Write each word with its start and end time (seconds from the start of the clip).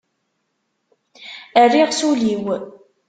Rriɣ 1.69 1.89
s 1.93 2.01
ul-iw. 2.09 2.45